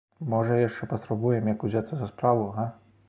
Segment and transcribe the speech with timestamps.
[0.33, 2.67] Можа, яшчэ паспрабуем як узяцца за справу, га?